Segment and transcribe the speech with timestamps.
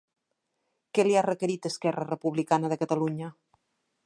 [0.97, 3.35] Què li ha requerit Esquerra Republicana de Catalunya?